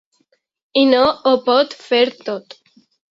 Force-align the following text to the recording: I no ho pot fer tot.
I 0.83 0.85
no 0.93 1.01
ho 1.31 1.33
pot 1.49 1.75
fer 1.91 2.01
tot. 2.31 2.57